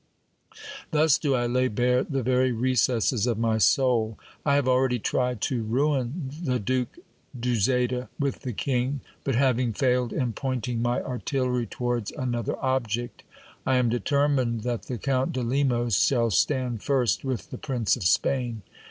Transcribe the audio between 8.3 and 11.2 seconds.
the king; but having failed, am pointing my